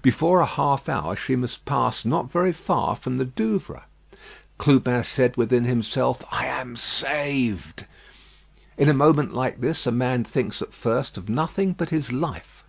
[0.00, 3.82] Before a half hour she must pass not very far from the Douvres.
[4.56, 7.86] Clubin said within himself, "I am saved!"
[8.78, 12.62] In a moment like this, a man thinks at first of nothing but his life.